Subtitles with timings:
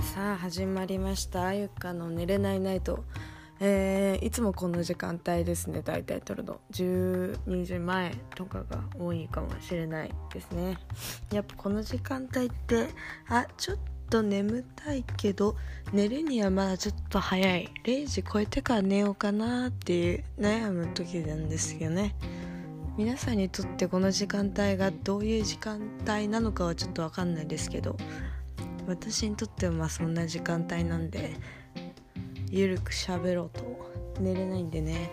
[0.00, 1.46] さあ始まりました。
[1.46, 3.04] あゆかの寝れないナイト。
[3.60, 5.82] えー、いつもこの時間帯ですね。
[5.82, 6.60] 大体撮るの。
[6.72, 10.78] 12時前とかが多いかもしれないですね。
[11.32, 12.88] やっぱこの時間帯って
[13.28, 13.78] あちょっ
[14.08, 15.56] と眠たいけど
[15.92, 17.70] 寝るにはまだちょっと早い。
[17.84, 22.14] 0時超えてから寝ようかなっていう悩む時なんですよね。
[22.96, 27.96] 皆さんにとってこの時間帯がどういう時間帯なのかはちょっと分かんないですけど
[28.86, 31.34] 私にとってはまあそんな時間帯なんで
[32.50, 33.96] ゆるく喋ろうと。
[34.20, 35.10] 寝れないんでね。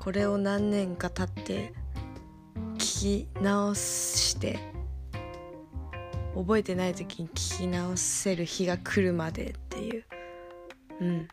[0.00, 1.72] これを何年か経って
[2.78, 4.58] 聞き直して
[6.34, 10.04] 覚えてない時に聞き直せる日が来るまでっていう。
[11.00, 11.28] うん。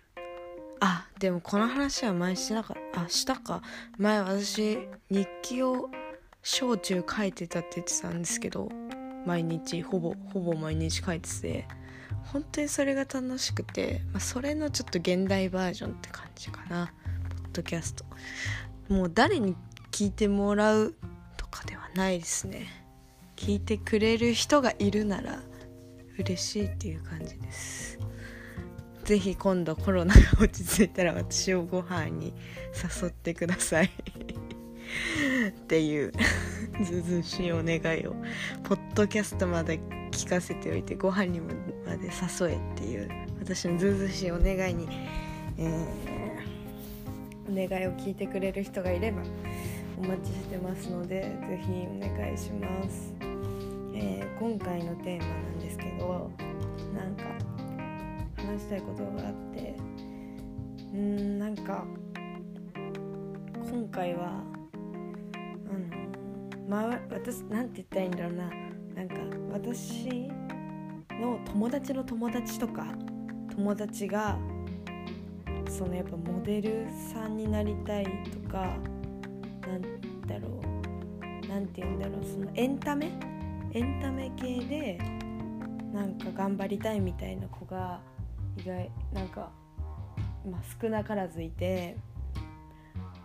[0.79, 3.01] あでもこの話は前してなかった。
[3.01, 3.61] あしたか。
[3.97, 5.89] 前私日記を
[6.43, 8.69] 小中書いてたって言ってたんですけど
[9.25, 11.67] 毎日ほぼほぼ毎日書いてて
[12.31, 16.93] 本当にそれが楽しくて、まあ、それのちょっと現代バージョンって感じかな。
[17.29, 18.05] ポッドキャスト。
[18.89, 19.55] もう誰に
[19.91, 20.93] 聞いてもらう
[21.37, 22.67] とかではないですね。
[23.35, 25.41] 聞いてくれる人がいるなら
[26.19, 27.99] 嬉しいっていう感じです。
[29.07, 32.33] 是非今度コロナが落ち着いたら私をご飯に
[33.01, 33.89] 誘ってください。
[35.47, 36.11] っていう
[36.83, 38.15] ずうずしいお願いを
[38.63, 39.79] ポッドキャストまで
[40.11, 44.87] 聞かせておいてご飯にまで誘えっていう私のずうずしいお願いに、
[45.57, 49.21] えー、お願いを聞いてくれる人がいれば
[49.97, 53.13] お待ちしてますので是非お願いします、
[53.93, 56.29] えー、今回のテーマなんですけど
[56.93, 57.46] なんか
[58.47, 59.75] 話したいことがあって
[60.93, 61.85] うんなんか
[63.69, 64.41] 今回は
[65.69, 68.49] あのま、私なんて言ったらいいんだろうな。
[68.95, 69.15] なんか
[69.51, 70.27] 私
[71.11, 72.87] の友達の友達とか
[73.55, 74.37] 友達が
[75.69, 78.75] そのやっぱモデルさんになりたいとか
[79.67, 79.81] なん
[80.25, 81.47] だろう。
[81.47, 82.23] なんて言うんだろう。
[82.25, 83.11] そのエンタメ？
[83.73, 84.97] エンタメ系で
[85.93, 88.01] なんか頑張りたいみたいな子が
[88.57, 89.51] 意外なんか、
[90.49, 91.97] まあ、少なからずいて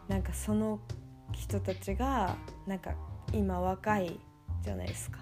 [0.09, 0.81] なんかその
[1.33, 2.95] 人たちがなんか
[3.33, 4.19] 今若い
[4.63, 5.19] じゃないですか。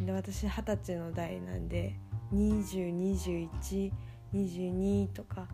[0.00, 1.94] で私二十歳の代なんで
[2.32, 5.46] 202122とか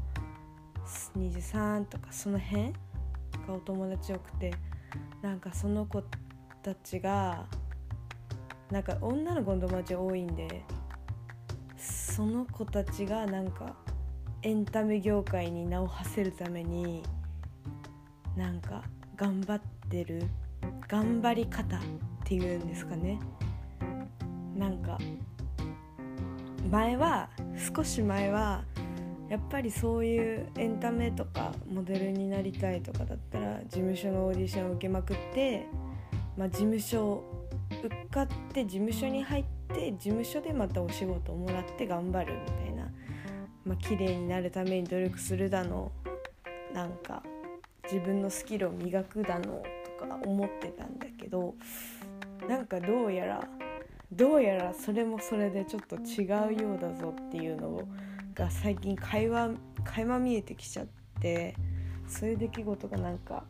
[1.19, 2.72] 23とかその辺
[3.47, 4.55] がお友達多くて
[5.22, 6.03] なんかその子
[6.62, 7.47] たちが
[8.71, 10.62] なんか女の子の友達多いんで
[12.16, 13.77] その子たちがなんか
[14.41, 17.03] エンタメ業界に名を馳せるために
[18.34, 18.84] なんか
[19.16, 19.60] 頑張っ
[19.91, 20.22] てる
[20.88, 21.81] 頑張り方っ
[22.25, 23.21] ていうんですかね。
[24.56, 24.97] なんか
[26.71, 27.28] 前は
[27.76, 28.65] 少し前は
[29.28, 35.66] やっぱりそういうエンタメとかモデルになりたいとかだったら事務所のオーディションを受けまくって、
[36.38, 37.22] まあ、事務所
[37.84, 39.44] 受かって事務所に入っ
[39.75, 42.91] て事務所でまたお仕事をもらって頑張るみたいな、
[43.65, 45.93] まあ綺麗になるために努力するだの。
[46.72, 47.22] なんか
[47.84, 49.62] 自分のスキルを磨くだの
[49.99, 51.55] とか思ってたんだけど。
[52.49, 53.49] なんかどうやら
[54.12, 56.26] どうやらそれもそれでちょっと違
[56.56, 57.81] うようだぞっていうの
[58.34, 59.50] が最近会話
[59.84, 60.87] 垣間見えてきちゃっ
[61.21, 61.55] て。
[62.09, 63.43] そういう出来事がなんか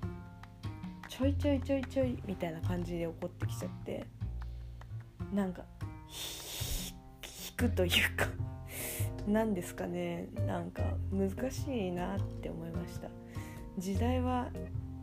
[1.09, 4.06] ちょいちょいちょいちょいみたいな感じで起こってきちゃって。
[5.34, 5.62] なんか
[6.09, 8.27] 引くというか
[9.27, 10.28] 何ですかね。
[10.47, 13.09] なんか難しいなって思いました。
[13.78, 14.50] 時代は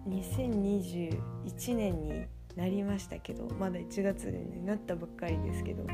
[0.08, 2.26] 2021年に
[2.56, 5.86] なりましたけどまだ1月になったばっかりですけど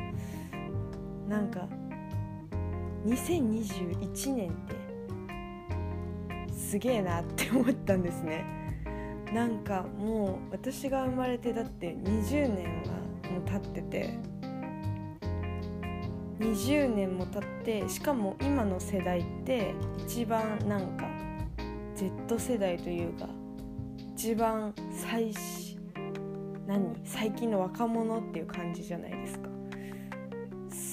[1.28, 1.68] なんか
[3.06, 4.54] 2021年っ
[6.48, 8.44] てすげえなって思ったんですね。
[9.34, 14.18] なんかもう私が生まれてだって20年はもう経ってて
[16.40, 21.06] 20年も経ってしかも今の世代って一番なんか
[21.96, 23.28] Z 世代というか
[24.16, 25.34] 一番最
[26.66, 29.50] 何最近の若者っていう感じじゃないですか。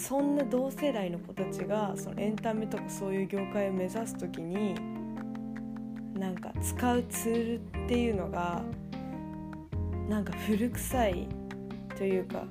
[0.07, 4.75] そんな同世代の子たちがそのエンタメとかそういう業界を目指す時に
[6.15, 8.63] なんか使うツールっていうのが
[10.09, 11.29] なんか古臭い
[11.97, 12.45] というか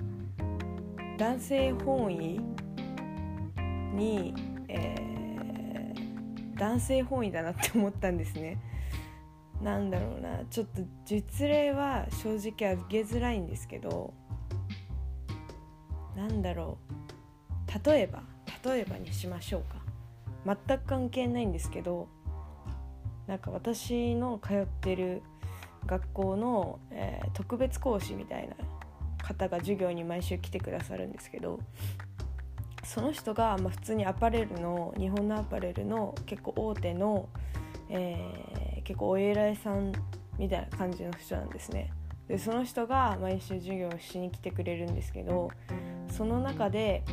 [1.18, 2.42] 男性本位
[3.96, 4.34] に、
[4.68, 8.60] えー、男性本位だなって思ったんですね。
[9.62, 10.44] なんだろうな。
[10.50, 14.14] ちょっと実例は正直あげづらいんですけど
[16.16, 17.90] なんだろう。
[17.90, 18.24] 例えば
[18.64, 19.86] 例えばにしましょうか。
[20.68, 22.08] 全く関係ないんですけど
[23.28, 25.24] なんか私の通ってる
[25.88, 28.56] 学校の、えー、特別講師みたいな
[29.24, 31.60] 方が授業に毎週来てくださるんですけど
[32.86, 37.28] その人が、まあ、普通にアパレルの日本のアパレルの結構大手の、
[37.90, 39.92] えー、結構お偉いさん
[40.38, 41.92] みたいな感じの人なんですね。
[42.28, 45.52] でその人が毎週授業をしに来てくれるんですけど
[46.10, 47.04] その中で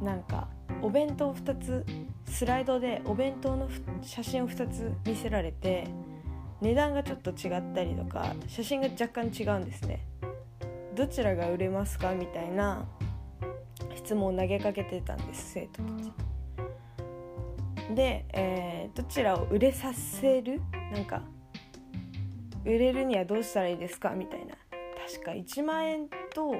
[0.00, 0.48] なんか
[0.82, 1.84] お弁当2つ
[2.26, 3.68] スライドでお弁当の
[4.02, 5.88] 写真を2つ見せられて
[6.60, 10.06] 値段がちょっと違ったりとか写真が若干違うんですね
[10.94, 12.14] どちらが売れますか？
[12.14, 12.86] みたいな
[14.06, 16.04] 質問を投げかけてたんです生徒た
[17.88, 17.94] ち。
[17.96, 20.60] で、えー、どちらを売れさせる？
[20.92, 21.22] なんか
[22.64, 24.10] 売れるにはどうしたらいいですか？
[24.10, 24.54] みたいな。
[25.08, 26.54] 確か1万円と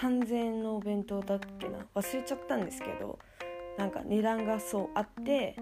[0.00, 1.78] 3000円のお弁当だっけな。
[1.96, 3.18] 忘れちゃったんですけど
[3.76, 5.56] なんか値段がそうあって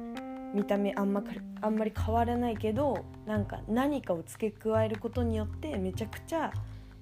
[0.54, 1.22] 見た目あんま
[1.62, 6.52] あんまり変わらないけどなんか何かを付け加えることによってめちゃくちゃ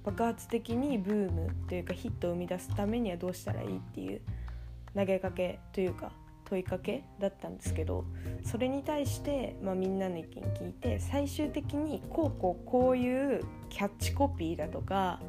[0.05, 4.21] 爆発的にブームというかヒットを生み出すためにはどうしたらいいっていう
[4.95, 6.13] 投げかけというか
[6.45, 8.05] 問いかけだったんですけど
[8.45, 13.41] それに対して、まあ、みんなの意見聞いて最終的にこうこうこういう
[13.71, 15.21] キャッチコピーだとか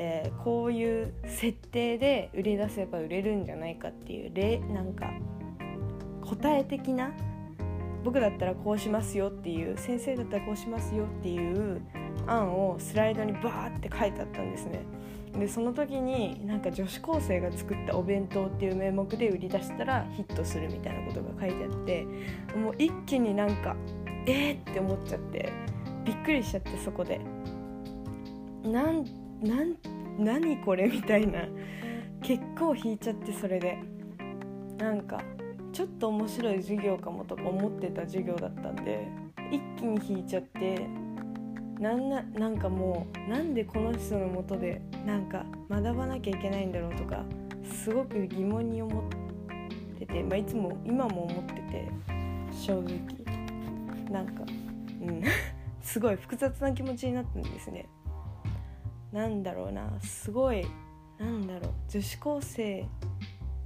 [0.00, 5.10] えー、こういう設定で売り出せば売れるんじゃないかっていう例なんか
[6.22, 7.10] 答え的な
[8.04, 11.82] 僕だったらこうしますよっていう先生だったらこうしますよっていう
[12.30, 14.82] 案をスライドにバーって書いてあったんですね。
[15.38, 22.06] でその時になんか女子高生が作ったお弁当っていう名目で売り出したらヒットするみたいなことが書いてあって
[22.56, 23.76] もう一気になんか
[24.26, 25.52] えーって思っちゃって
[26.04, 27.20] びっくりしちゃってそこで。
[28.64, 29.04] なん
[29.42, 29.76] なん
[30.18, 31.44] 何これみたいな
[32.22, 33.78] 結構引いちゃってそれで
[34.78, 35.22] なんか
[35.72, 39.08] ちょっと面白い授業かもとか思ってた授業だったんで
[39.50, 40.88] 一気に引いちゃって
[41.78, 47.24] なんななんかもうなんでこの人のもとでなんか学ばなきゃいけないんだろうとか
[47.64, 51.88] すごく疑問に思ってて、まあ、いつも今も思ってて
[52.50, 52.98] 正直。
[54.10, 54.42] なんか
[55.02, 55.22] うん。
[55.82, 57.86] すごい複雑な気持ちになったんですね。
[59.12, 60.00] なんだろうな。
[60.00, 60.66] すごい
[61.18, 61.72] なんだろう。
[61.88, 62.82] 女子高生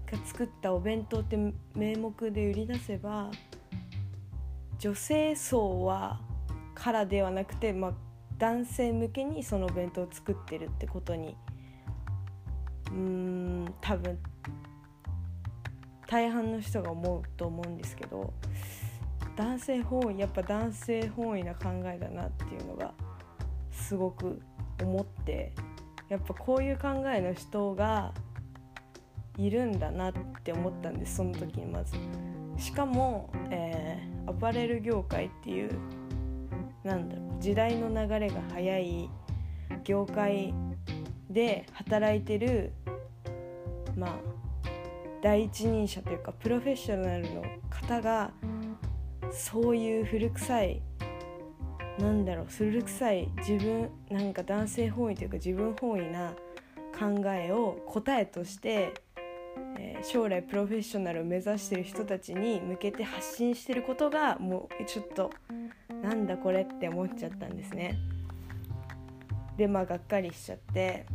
[0.06, 1.38] が作ったお弁当って
[1.74, 3.30] 名目で売り出せば
[4.78, 6.20] 女性層は
[6.82, 7.92] からではなくて、まあ、
[8.38, 11.36] 男性向けにその弁当を作ってるってことに
[12.90, 14.18] うん多分
[16.08, 18.34] 大半の人が思うと思うんですけど
[19.36, 22.92] 男性本位やっぱ男性本位な考えだなっていうのが
[23.70, 24.42] すごく
[24.82, 25.52] 思って
[26.08, 28.12] やっぱこういう考えの人が
[29.38, 30.12] いるんだなっ
[30.42, 31.94] て思ったんですその時にまず。
[32.58, 35.70] しかも、えー、アパレル業界っていう
[36.84, 39.08] なんだろう時代の流れが早い
[39.84, 40.52] 業界
[41.30, 42.72] で働いてる
[43.96, 44.16] まあ
[45.22, 48.32] 第一人者というかプロフェッショナルの方が
[49.30, 50.82] そういう古臭い
[51.98, 56.32] なんだろう古臭い自分なんか男性本位というか自分本位な
[56.98, 58.94] 考えを答えとして、
[59.78, 65.30] えー、将来プロフェッショナルを目指してる人たちに向けて発信してることがもうちょっと
[66.02, 67.96] なんだこれって思っちゃったんですね。
[69.56, 71.06] でまあがっかりしちゃって、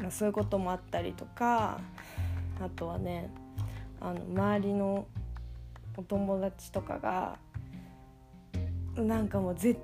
[0.00, 1.78] まあ、そういうこともあったりとか
[2.60, 3.30] あとはね
[4.00, 5.06] あの周りの
[5.96, 7.38] お友達とかが
[8.96, 9.76] なんかもうぜ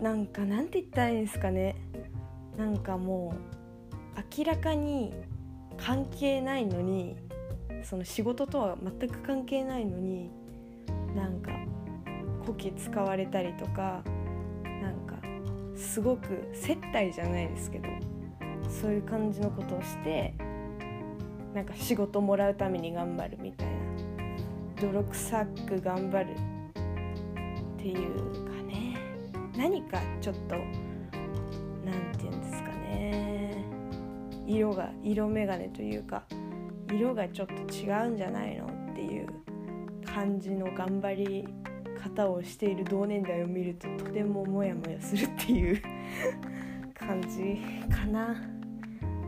[0.00, 1.76] なんかなんて言ったらいいんですかね
[2.58, 3.34] なんかも
[4.16, 5.14] う明らかに
[5.78, 7.16] 関係ないのに
[7.84, 10.30] その仕事とは全く関係ないのに
[11.14, 11.52] なんか
[12.46, 14.02] こき使われたりとか
[14.64, 15.16] なんか
[15.76, 17.88] すごく接待じゃないですけど
[18.70, 20.34] そういう感じのことをして
[21.52, 23.74] なんか仕事もらうために頑張るみたいな
[24.80, 28.96] 泥臭く頑張るっていうかね
[29.56, 30.54] 何かちょっと
[31.84, 33.64] 何て言うんですかね
[34.46, 36.24] 色が色眼鏡というか
[36.92, 39.26] 色がちょっと違うんじゃないのっていう
[40.04, 41.48] 感じの頑張り
[42.08, 45.82] 方をしている同年代を見るととてもモヤモヤするっていう
[46.94, 47.58] 感じ
[47.94, 48.36] かな。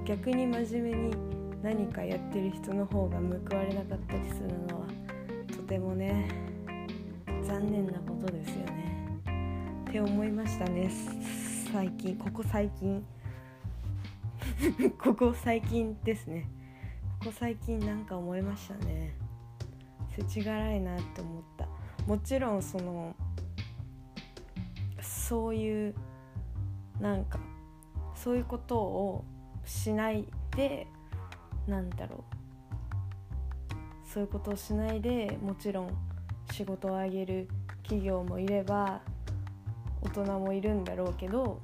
[0.04, 1.16] 逆に真面目に
[1.62, 4.86] 何かやってる人の方が報われなかったりするのは
[5.54, 6.28] とてもね
[7.42, 9.20] 残念なことですよね。
[9.88, 10.90] って思いましたね。
[11.72, 13.04] 最近ここ最近。
[14.98, 16.48] ここ最近ですね。
[17.20, 19.14] ここ最近なんか思いましたね。
[20.16, 21.57] 世知辛いなって思った
[22.08, 23.14] もちろんその
[25.02, 25.94] そういう
[26.98, 27.38] なんか
[28.14, 29.24] そういうことを
[29.66, 30.86] しないで
[31.66, 32.38] なんだろう。
[34.06, 35.90] そういうことをしないでもちろん
[36.50, 37.46] 仕事をあげる
[37.82, 39.02] 企業もいれば
[40.00, 41.60] 大人もいるんだろうけど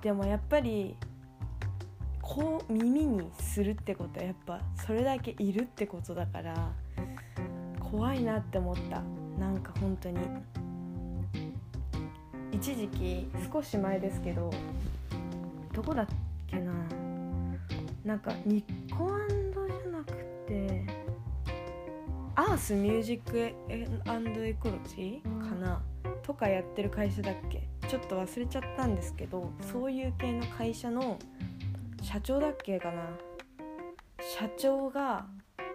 [0.00, 0.96] でもやっぱり
[2.22, 6.72] こう耳にするってことはやっぱそれだけいるってことだから
[7.96, 9.02] 怖いなって思った。
[9.40, 10.18] なんか本当に。
[12.52, 14.50] 一時期少し前ですけど
[15.72, 16.06] どこだっ
[16.46, 16.72] けな。
[18.04, 19.08] なんかニッコ
[19.66, 20.12] じゃなく
[20.46, 20.86] て
[22.34, 23.54] アースミュージックエ
[24.60, 25.82] コロジーかな。
[26.22, 27.66] とかやってる会社だっけ。
[27.88, 31.18] ちょっと忘れちゃったんですけどそういう系の会社の
[32.02, 33.08] 社長だっけかな。
[34.20, 35.24] 社長が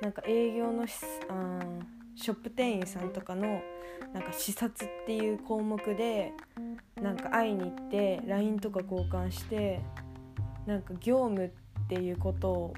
[0.04, 0.84] なんか営業の
[1.30, 1.60] あ
[2.22, 3.62] ショップ店員さんとかの
[4.14, 6.34] なんか視察っていう項目で
[7.02, 9.82] なんか会いに行って LINE とか交換して
[10.68, 11.50] なんか業務っ
[11.88, 12.74] ていうことを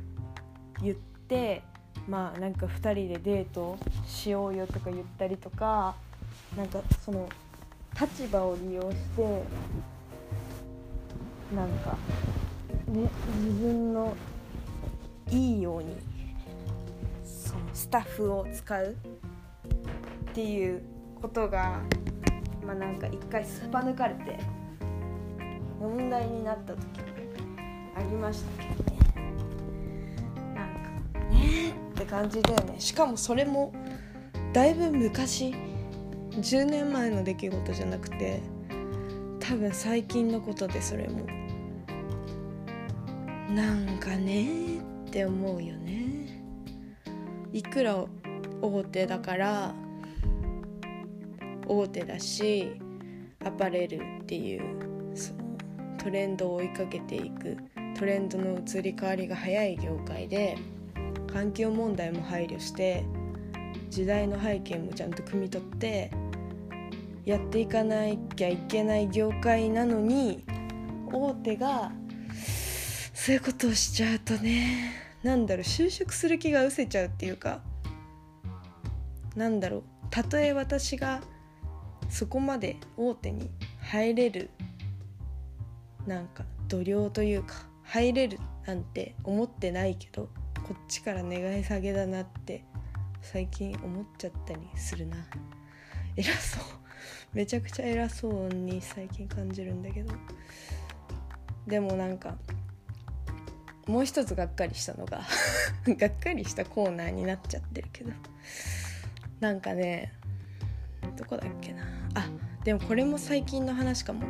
[0.81, 1.61] 言って
[2.07, 5.93] まあなんか2人でデートしようよとか言ったりとか
[6.55, 7.27] なんかその
[7.99, 9.43] 立場を利用して
[11.53, 11.97] なんか
[12.87, 13.09] ね
[13.41, 14.15] 自分の
[15.29, 15.97] いいように
[17.25, 18.95] そのスタッフを使う。
[20.33, 20.81] っていう
[21.21, 21.79] ことが
[22.65, 24.39] まあなんか一回すっぱ抜かれて
[25.79, 26.81] 問題になった時
[27.95, 28.97] ありましたけどね。
[30.55, 30.73] なん
[31.13, 32.79] かねって感じだよね。
[32.79, 33.71] しかもそれも
[34.53, 35.53] だいぶ昔
[36.31, 38.41] 10年前の出来事じゃなくて
[39.39, 41.27] 多分最近のことでそれも。
[43.53, 46.41] なんかねって思うよね。
[47.51, 48.03] いくら
[48.63, 49.75] 大手だから
[51.79, 52.79] 大手だし
[53.45, 55.57] アパレルっていうその
[55.97, 57.57] トレンドを追いかけていく
[57.97, 60.57] トレンドの移り変わりが早い業界で
[61.31, 63.05] 環境問題も配慮して
[63.89, 66.11] 時代の背景もちゃんと汲み取って
[67.25, 70.43] やっていかなきゃいけない業界なのに
[71.11, 71.91] 大手が
[73.13, 74.91] そういうことをしちゃうとね
[75.23, 77.61] なんだろう就職する気が失せちゃうっていうか
[79.35, 81.21] なんだろうたとえ私が
[82.09, 83.49] そこまで大手に
[83.81, 84.49] 入れる
[86.05, 90.29] なんか度量というか入れるなんて思ってないけど
[90.67, 92.63] こっちから願い下げだなって
[93.21, 95.15] 最近思っちゃったりするな。
[96.15, 96.63] 偉そう。
[97.33, 100.13] めちゃくちゃ偉そうに最近感じるんだけど
[101.65, 102.37] でもなんか
[103.87, 105.23] もう一つがっかりしたのが
[105.87, 108.11] がっかりしたコーナーになっちゃってるけど。
[109.43, 110.13] なんかね
[111.15, 111.83] どこだっけな。
[112.15, 112.27] あ
[112.63, 114.25] でもこれも最近の話かも。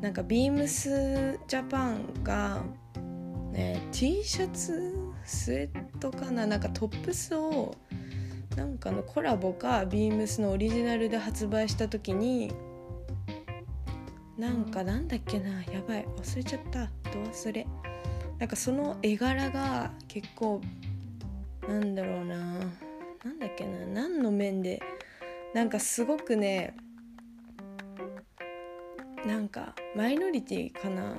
[0.00, 2.62] なんかビームスジャパンが
[3.52, 4.94] ね T シャツ
[5.24, 6.46] スウェットかな。
[6.46, 7.74] なんかトップスを
[8.56, 12.52] なんかのコラボかビームスのオリジナルで発売した時に
[14.38, 15.62] なんかなんだっけな。
[15.64, 16.06] やばい。
[16.16, 16.86] 忘れちゃった。
[17.10, 17.66] ど忘れ。
[18.38, 20.62] なんかその絵柄が結構
[21.68, 22.36] なんだろうな。
[23.22, 23.84] なんだっけな。
[23.86, 24.80] 何の面で
[25.54, 26.76] なんかすごくね
[29.26, 31.16] なんかマイノリティかな。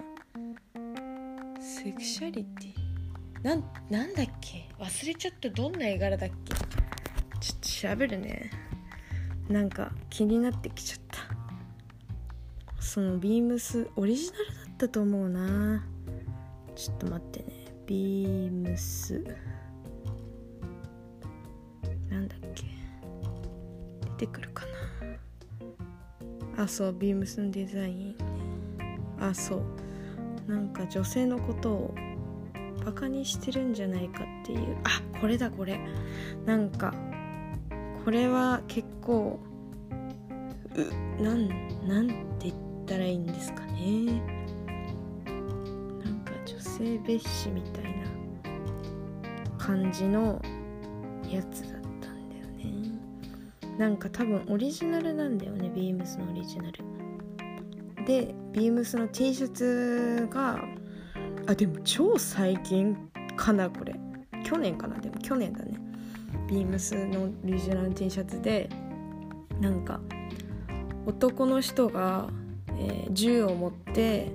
[1.60, 3.44] セクシャリティ？
[3.44, 4.70] なんなんだっけ？
[4.80, 5.50] 忘れちゃった。
[5.50, 6.54] どんな絵柄だっけ？
[7.40, 8.50] ちょっと調べるね。
[9.50, 12.82] なんか気になってきちゃった。
[12.82, 15.84] そのビームスオリジナルだったと思うな。
[16.76, 17.46] ちょっと待ってね。
[17.86, 19.24] ビームス。
[24.22, 24.66] てくるか
[26.58, 26.64] な。
[26.64, 28.16] あそうビームスのデザイン。
[29.20, 29.62] あそう。
[30.52, 31.96] なんか女性のことを
[32.86, 34.78] バカにしてるんじゃないかっていう。
[34.84, 35.80] あこれだこれ。
[36.46, 36.94] なんか
[38.06, 39.40] これは結構
[40.76, 41.48] うなん
[41.88, 44.22] なんて言ったらいいんですかね。
[46.04, 50.40] なんか女性蔑視みたいな感じの
[51.28, 52.91] やつだったんだよね。
[53.78, 56.84] なんか多分オリジナルなんだよねビームスのオリジナル。
[58.06, 60.60] でビームスの T シャツが
[61.48, 62.96] あでも超最近
[63.36, 63.96] かなこれ。
[64.44, 65.78] 去年かなでも去年だね。
[66.50, 68.70] ビームスのオリジナル T シャツで
[69.60, 70.02] なんか
[71.06, 72.30] 男の人が、
[72.78, 74.32] えー、銃を持って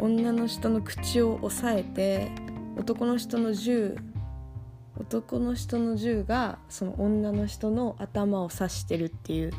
[0.00, 2.30] 女の人の口を押さえて
[2.76, 3.96] 男の人の銃
[5.12, 9.52] 男の人の銃がその女の人の頭を刺してるっていう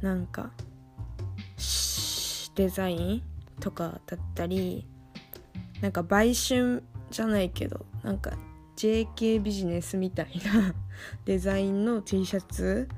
[0.00, 0.50] なんか
[2.54, 3.22] デザイン
[3.60, 4.86] とかだったり
[5.82, 8.32] なんか売春じゃないけどなんか
[8.76, 10.74] JK ビジネスみたいな
[11.26, 12.88] デザインの T シャツ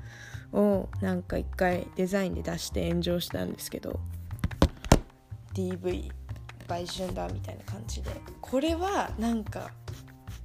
[0.53, 3.99] をなんか一回デザインで出して炎上したんですけど
[5.53, 6.09] DV
[6.69, 8.11] 売春だみたいな感じで。
[8.39, 9.71] これはなんか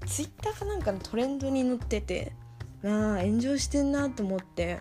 [0.07, 2.33] Twitter かなんかのトレンドに載ってて
[2.85, 4.81] ああ炎上してんなと思って。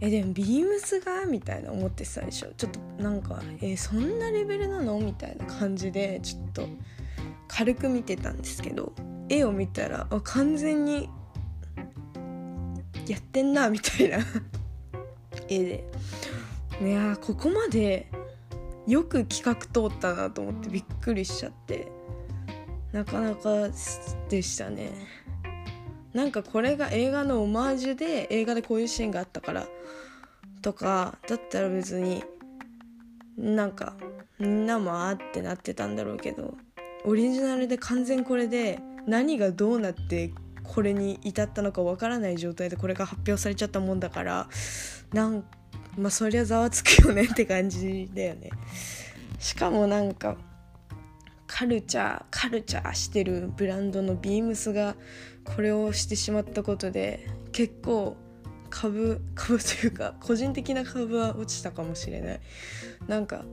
[0.00, 2.52] えでもビームスがみたいな思って最初。
[2.56, 6.68] ちょっとなんかえそんなレベルなのみたいな感じでちょっと
[7.48, 8.92] 軽く見てたんですけど
[9.28, 11.08] 絵を見たらあ完全に
[13.06, 14.18] やってんなみたいな。
[15.48, 15.84] 絵で。
[16.82, 18.10] いやここまで
[18.86, 21.90] よく企画通ったなと思ってびっくりしちゃって。
[22.94, 23.68] なかなか
[24.28, 24.92] でしたね。
[26.12, 29.66] なんかこれが映画のオマージュで映画でこういうシーンがあったから
[30.62, 32.22] とかだったら別に
[33.36, 33.96] なんか
[34.38, 36.54] みんなもあってなってたんだろうけど
[37.04, 40.32] オリジナルで完全これで何がどうなって
[40.62, 44.48] これに至ったのかわからない状態でこれが発表されちゃったもんだから
[45.12, 45.44] なん
[45.98, 48.50] まあそりゃざわつくよねって感じだよね。
[49.40, 50.36] しかもなんか
[51.46, 54.96] カルチャーカルチャーしてるブランドのビームスが
[55.44, 58.16] これをしてしまったことで結構
[58.70, 62.40] 株株というか個人的な株は落ちたかもしれない。
[63.06, 63.44] なんか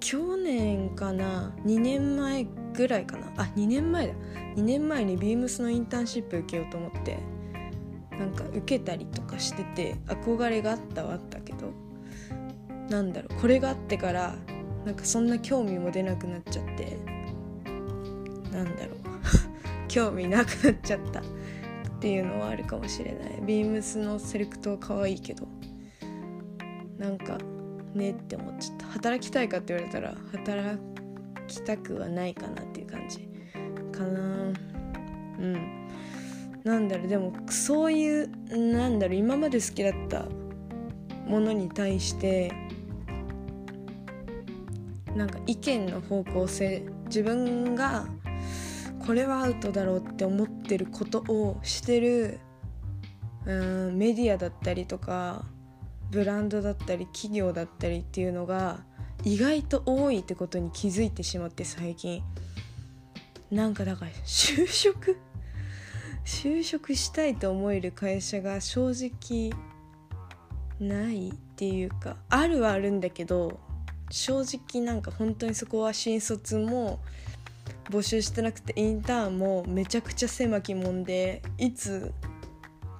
[0.00, 3.26] 去年かな2年前ぐらいかな。
[3.36, 4.14] あ2年前だ。
[4.56, 7.18] 2年前にビームスのインターンシップ受けようと思って
[8.10, 11.72] なんか受けたりとかしてて憧れがあったはあったけど
[12.88, 14.36] なんだろうこれがあってから
[14.84, 16.98] なんかそんな興味も出なくなっちゃって
[18.52, 18.96] なんだろう。
[19.88, 21.20] 興味なくなっちゃった。
[21.20, 21.24] っ
[22.00, 23.40] ていうのはあるかもしれない。
[23.46, 25.46] ビームスのセレクトは可愛いけど
[26.98, 27.38] なんか
[27.94, 28.86] ねって思っちゃった。
[28.86, 30.78] 働きたいかって言われたら働
[31.46, 33.28] きたくはないかなっていう感じ。
[33.92, 34.20] かな。
[35.38, 35.88] うん。
[36.64, 37.08] なんだろう。
[37.08, 39.16] でもそういうなんだろう。
[39.16, 40.26] 今まで好きだった
[41.26, 42.52] ものに対して
[45.16, 48.06] なんか意見の方向性自分が
[49.06, 52.38] これはアウトだろうって思ってることをしてる
[53.44, 55.44] うんメディアだったりとか
[56.10, 58.84] ブランドだったり企業だったりっていうのが
[59.24, 62.22] 意外と多いってことに気づいてしまって最近。
[63.50, 65.18] なんかだから就職？
[66.24, 69.50] 就職したいと思える会社が正直
[70.80, 73.60] ないっていうかあるはあるんだけど
[74.12, 77.00] 正直なんか本当にそこは新卒も
[77.90, 82.12] 募集してなくてインターンもめちゃくちゃ狭きもんでいつ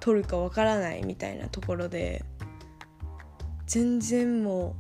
[0.01, 2.25] 取るかわからないみたいなところで
[3.67, 4.75] 全然も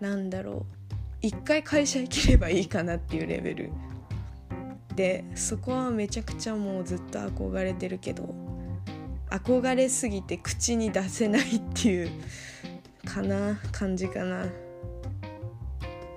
[0.00, 3.70] うなんだろう一回会社行ければいいかなっていうレベル。
[4.96, 8.34] でそこはめちゃくちゃもうずっと憧れてるけど
[9.28, 12.10] 憧れすぎて口に出せないっていう
[13.04, 14.46] かな感じかな。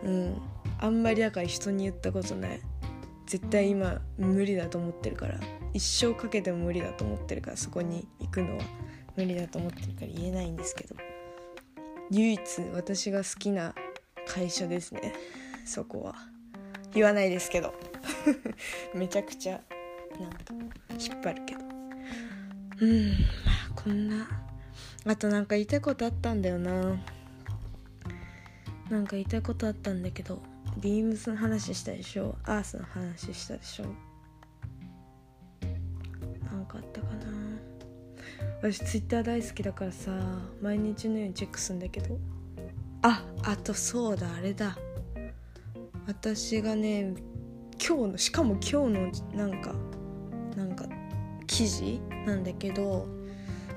[0.03, 0.41] うん。
[0.79, 2.61] あんまりだから人に言ったことない。
[3.25, 5.39] 絶対今無理だと思ってるから。
[5.73, 8.63] 一生かけても無理だと思ってるからそこに行くのは
[9.15, 10.95] 無理だと思ってるから言えないんですけど。
[12.11, 12.41] 唯一
[12.73, 13.75] 私が好きな
[14.25, 15.13] 会社ですね。
[15.65, 16.15] そこは。
[16.93, 17.73] 言わないですけど。
[18.95, 19.61] めちゃくちゃ
[20.19, 20.53] なんか
[20.99, 21.61] 引っ張るけど。
[22.81, 23.09] うん。
[23.09, 23.15] ま
[23.69, 24.27] あこんな。
[25.05, 26.99] あとなんか言いたいことあったんだよな。
[28.89, 30.41] なんか言いたいことあったんだけど
[30.77, 32.35] ビームスの話したでしょ？
[32.43, 33.85] アースの話したでしょ？
[36.51, 37.25] なんかあったかな？
[38.61, 40.11] 私ツイッター大好きだからさ
[40.61, 42.17] 毎日のようにチェックするんだけど。
[43.01, 44.77] ああとそうだあれだ。
[46.07, 47.13] 私がね
[47.81, 49.73] 今日のしかも今日のなんか
[50.57, 50.85] なんか
[51.47, 53.07] 記事なんだけど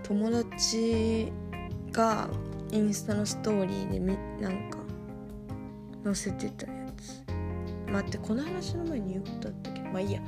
[0.02, 1.30] 友達
[1.92, 2.28] が
[2.72, 4.78] インスタのストーリーでみなんか
[6.04, 7.22] 載せてたやつ。
[7.90, 9.82] 待ってこの話の前に言うことあったっけ？
[9.82, 10.20] どまあいいや。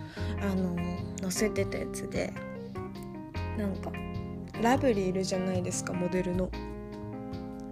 [0.43, 0.77] あの
[1.23, 2.33] 載せてたやつで
[3.57, 3.91] なんか
[4.63, 6.51] ラブリーいるじゃないですかモデルの。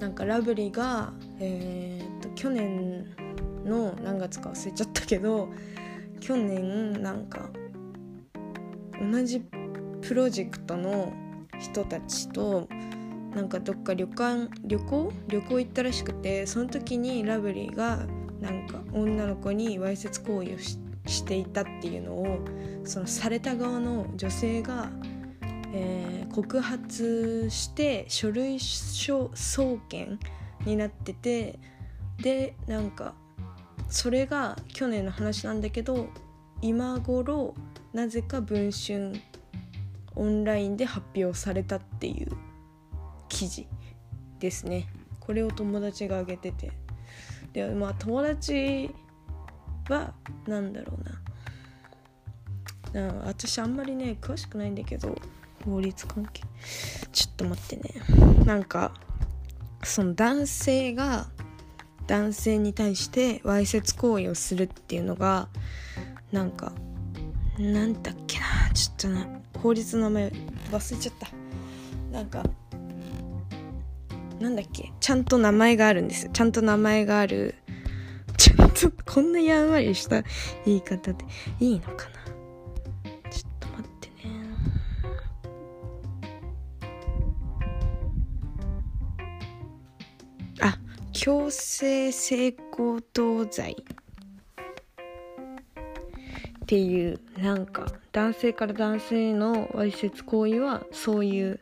[0.00, 3.06] なんかラブリーがえー、っと去年
[3.64, 5.48] の何月か忘れちゃったけど
[6.18, 7.50] 去年なんか
[9.00, 9.40] 同じ
[10.00, 11.12] プロジェクトの
[11.60, 12.68] 人たちと
[13.34, 15.12] なんかどっか旅館旅行？
[15.28, 18.00] 旅行行ったらしくてその時にラブリーが
[18.40, 22.38] なんか女の子にわいせつ行為をしていたっていうのを
[22.84, 24.90] そのされた側の女性が、
[25.72, 29.30] えー、告発して書類送
[29.88, 30.18] 検
[30.66, 31.58] になってて
[32.20, 33.14] でなんか
[33.88, 36.08] それが去年の話なんだけど
[36.60, 37.54] 今頃
[37.92, 39.12] なぜか文春
[40.14, 42.36] オンラインで発表されたっていう
[43.32, 43.66] 記事
[44.38, 44.88] ですね。
[45.18, 46.70] これを友達が挙げてて。
[47.54, 48.90] でまあ友達
[49.88, 50.12] は
[50.46, 50.98] 何だろ
[52.92, 53.08] うな。
[53.08, 55.16] な私あんまりね詳しくないんだけど
[55.64, 56.42] 法律関係。
[57.10, 58.44] ちょっと待ってね。
[58.44, 58.92] なんか
[59.82, 61.28] その男性が
[62.06, 65.48] 男性に対してわいせつ行為をするっていうのが
[66.32, 66.72] なんか
[67.58, 68.44] なんだっけな。
[68.74, 69.26] ちょっとな。
[69.58, 70.32] 法律の名前
[70.70, 71.28] 忘れちゃった。
[72.10, 72.42] なんか
[74.42, 74.92] なんだっけ？
[75.00, 76.28] ちゃんと名前があるんです。
[76.32, 77.54] ちゃんと名前がある。
[78.36, 80.24] ちょっとこんなやんわりした
[80.66, 81.24] 言い方で。
[81.60, 82.22] いいのかな？
[83.30, 84.14] ちょっと待ってね。
[90.60, 90.76] あ
[91.12, 93.76] 強制性交等罪。
[96.62, 101.60] っていうなんか男性から男性へのわいせつ行為はそういう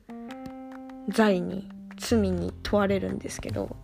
[1.09, 1.69] 罪に
[2.01, 3.77] 罪に問われるんですけど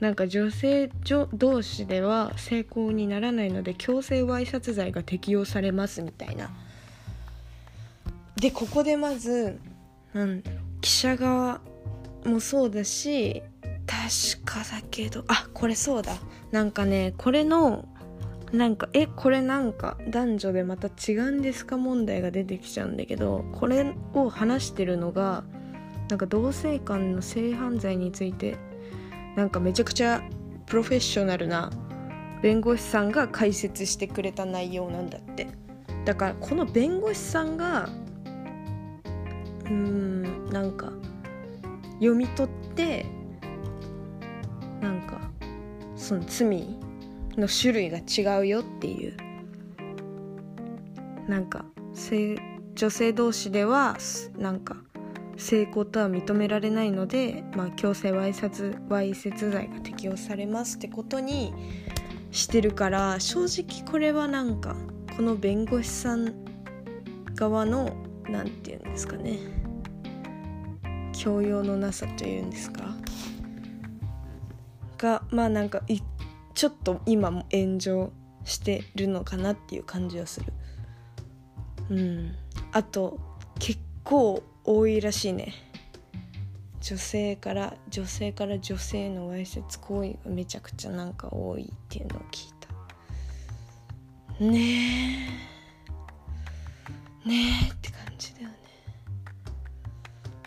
[0.00, 0.90] なんか女性
[1.32, 6.50] 同士では成功にならないので強制わいせつ罪が適用されますみたいな。
[8.36, 9.58] でここでまず
[10.12, 10.42] なん
[10.80, 11.60] 記者側
[12.26, 13.42] もそうだし
[13.86, 16.16] 確かだけどあこれそうだ
[16.50, 17.88] なんかねこれの
[18.52, 21.76] なんかえこれなんか男女でまた違うんですか？
[21.76, 25.44] 問題が出てきちゃうんだけどこれを話してるのが
[26.08, 28.58] なんか同性間の性犯罪について
[29.36, 30.22] なんかめちゃくちゃ
[30.66, 31.70] プロフェッショナルな
[32.42, 35.48] 弁護士さんが解説してくれた内容なんだって。
[36.04, 37.88] だからこの弁護士さんが
[39.64, 40.92] うーんなんか
[41.94, 43.06] 読み取って
[44.82, 45.30] なんか
[45.96, 46.78] その罪
[47.38, 49.16] の種類が違うよっていう。
[51.28, 51.64] なんか
[52.74, 53.96] 女性同士では
[54.36, 54.76] なんか
[55.36, 61.52] 成功とは認められないので、まあ、強制わいせつわいせつ罪が適用されますってことに
[62.30, 64.76] してるから正直これはなんか
[65.16, 66.34] この弁護士さん
[67.34, 67.96] 側の
[68.28, 69.38] 何て言うんですかね
[71.12, 72.94] 教養のなさというんですか
[74.98, 75.82] がまあなんか
[76.54, 78.12] ちょっと今も炎上
[78.44, 80.52] してるのかなっていう感じはする。
[81.90, 82.34] うん。
[82.72, 83.18] あと
[83.58, 85.52] 結構多いらしいね。
[86.80, 92.52] 女性から女性から女性のわいせつ行為がめちゃくちゃなんか多いっていうのを聞い
[94.38, 94.44] た。
[94.44, 95.28] ね
[97.24, 97.28] え。
[97.28, 97.34] ね
[97.68, 98.54] えって感じだよね。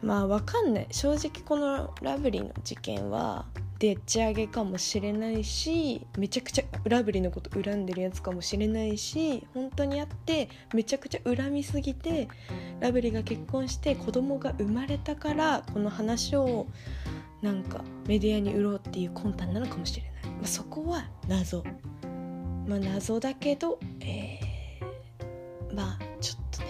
[0.04, 0.88] まあわかんない。
[0.92, 3.46] 正直このラブリーの事件は
[3.80, 12.28] でっち上げかもしれないしめちゃくちゃラブリーのこと恨んでるやつかもしれないし本当にあってめちゃくちゃ恨みすぎて
[12.80, 16.66] ラブリーが結婚して子供が生まれたからこの話を
[17.42, 21.64] なんかメディアに売ろうっていう魂胆なのかもしれない、まあ、そこは謎。
[22.68, 26.68] まあ謎だけど、えー、まあちょっとね。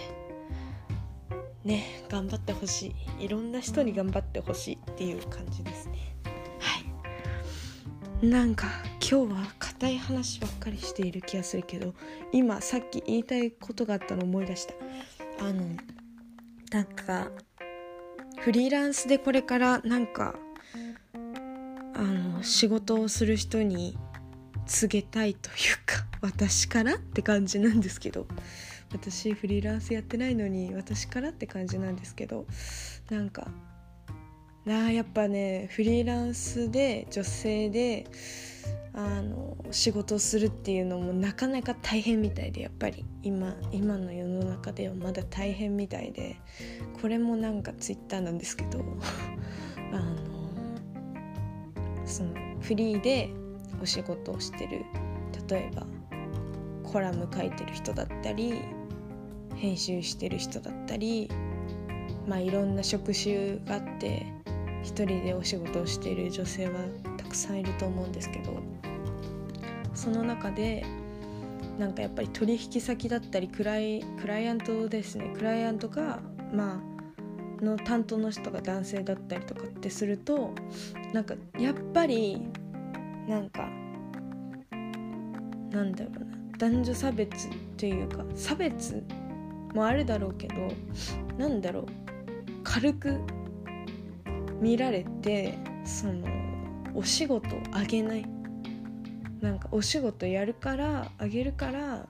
[1.64, 3.26] ね頑張ってほしい。
[3.26, 5.97] いろんな人に頑張ってほしいっていう感じですね。
[8.22, 8.68] なんか
[9.00, 11.94] 今日は硬い話ばっかりしている気がするけど
[12.32, 14.74] 今さっき言いたいことがあったの思い出した。
[15.40, 15.64] あの
[16.72, 17.30] なんか
[18.40, 20.34] フリーランスでこれからなんか
[21.94, 23.96] あの仕事をする人に
[24.66, 28.28] 告げたいというか 私からって感じなんですけど
[28.92, 32.48] 私フリーランスやってないのに私からって感じなんですけど
[33.12, 33.48] なんか
[34.68, 38.06] なやっぱねフリーランスで女性で
[38.94, 46.36] あの仕事をするっていうのもなかなか大変みたいでやっぱり今今の世の中ではまだ大変みたいで
[47.02, 48.80] これもなんかツイッターなんですけど
[49.94, 50.16] あの
[52.06, 53.30] そのフリーで
[53.82, 54.84] お仕事をしてる
[55.48, 55.88] 例えば
[56.84, 58.56] コラム書いてる人だったり
[59.56, 61.30] 編集してる人だったり
[62.28, 64.37] まあいろんな職種があって
[64.88, 66.80] 一人でお仕事をしている女性は
[67.18, 68.58] たくさんいると思うんですけど
[69.94, 70.86] その中で
[71.78, 75.34] なんかやっぱり取引先だったりクライクライアントですね。
[75.36, 76.20] クライアントが
[76.54, 76.82] ま
[77.60, 80.54] あの担当の人が男性だったりとかってすると
[81.14, 82.42] なんかやっぱり
[83.28, 83.68] なんか
[85.70, 86.38] なんだろうな。
[86.58, 89.04] 男女差別というか差別
[89.76, 90.56] もあるだろうけど
[91.38, 91.86] なんだろう。
[92.64, 93.20] 軽く
[94.62, 96.28] 見られてその
[96.94, 98.26] お仕事あげない。
[99.42, 102.08] なんかお仕事やるからあげるから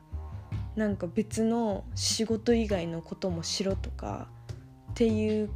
[0.77, 4.29] なんか別の仕事以外のこともしろとか
[4.91, 5.49] っていう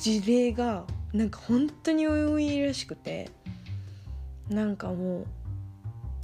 [0.00, 3.30] 事例がなんか本当に多いらしくて
[4.48, 5.26] なんかもう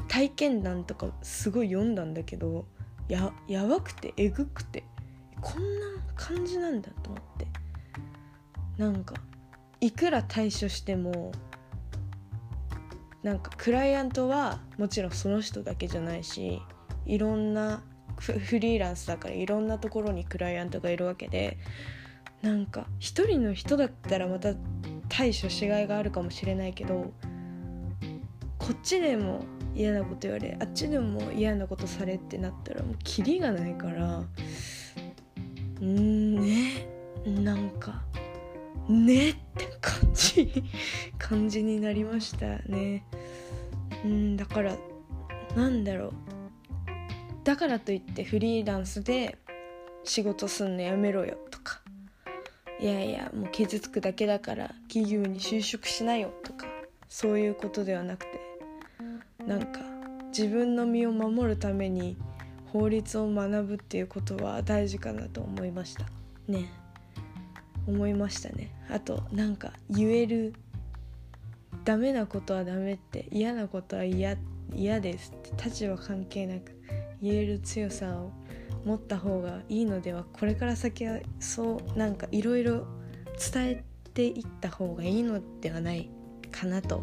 [0.09, 2.65] 体験談とかすごい読んだんだけど
[3.09, 4.85] ややばくてえぐくて
[5.43, 7.47] こんな感じなんだと思って。
[8.77, 9.15] なんか
[9.85, 11.31] いくら対処しても
[13.23, 16.62] なんかクライアントはもちろんその人だけじゃないし
[17.05, 17.83] いろんな
[18.16, 21.59] フリーランスだからいろんなところにクライアントがいるわけで
[22.40, 24.55] なんか一人の人だったらまた
[25.11, 27.12] 対処しがいがあるかもしれないけど
[28.59, 29.44] こっちでも
[29.75, 34.23] 嫌なこと言われあっちでも嫌なことされってなったらもうキリがないから
[35.83, 36.87] うんね
[37.27, 38.03] なんか。
[38.88, 40.62] ねって感じ
[41.18, 43.05] 感じになりましたね。
[44.05, 44.77] うんだから
[45.57, 46.12] なんだろう。
[47.44, 49.38] だからといってフリーランスで
[50.03, 51.81] 仕事すんのやめろよとか。
[52.81, 56.66] いやいやもう傷つくだけだから企業に就職しなよとか
[57.09, 58.55] そういうことではなくて。
[59.47, 59.81] なんか
[60.29, 62.16] 自分の身を守るために
[62.73, 66.07] 法律を学ぶっていうことは大事かなと思いました。
[66.49, 66.68] ね。
[67.87, 68.75] 思いましたね。
[68.90, 70.55] あとなんか言える
[71.85, 74.37] ダメなことはダメって嫌なことは嫌
[74.73, 76.73] 嫌ですって立場関係なく
[77.20, 78.33] 言える強さを
[78.85, 82.87] 持った方がいいのではこれから先はそうなんかいろいろ
[83.53, 86.11] 伝えていった方がいいのではない
[86.51, 87.03] かなと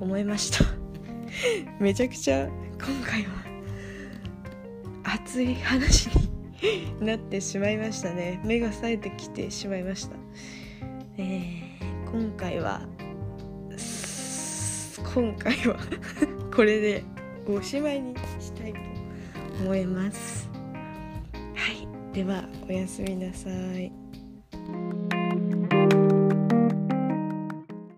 [0.00, 0.64] 思いました。
[1.78, 3.44] めちゃくちゃ今回は
[5.04, 6.29] 熱い話に
[7.00, 8.40] なってしまいましたね。
[8.44, 10.16] 目が冴えてきてしまいました、
[11.16, 12.86] えー、今回は
[15.14, 15.76] 今回は
[16.54, 17.04] これで
[17.48, 18.78] おしまいにしたいと
[19.62, 20.48] 思います。
[21.54, 22.14] はい。
[22.14, 23.99] ではおやすみなさい。